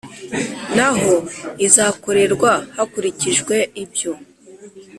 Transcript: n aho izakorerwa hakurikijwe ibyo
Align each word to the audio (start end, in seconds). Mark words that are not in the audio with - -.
n 0.75 0.77
aho 0.89 1.11
izakorerwa 1.67 2.51
hakurikijwe 2.75 3.55
ibyo 3.83 4.11